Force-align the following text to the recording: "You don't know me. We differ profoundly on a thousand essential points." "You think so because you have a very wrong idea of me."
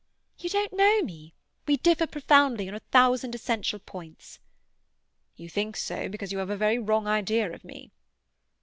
"You 0.39 0.49
don't 0.49 0.73
know 0.73 1.03
me. 1.03 1.35
We 1.67 1.77
differ 1.77 2.07
profoundly 2.07 2.67
on 2.67 2.73
a 2.73 2.79
thousand 2.79 3.35
essential 3.35 3.77
points." 3.77 4.39
"You 5.35 5.47
think 5.47 5.77
so 5.77 6.09
because 6.09 6.31
you 6.31 6.39
have 6.39 6.49
a 6.49 6.57
very 6.57 6.79
wrong 6.79 7.05
idea 7.05 7.53
of 7.53 7.63
me." 7.63 7.91